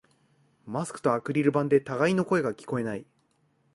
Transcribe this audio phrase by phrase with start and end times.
[0.65, 3.05] マスクとアクリル板で互いの声が聞こえない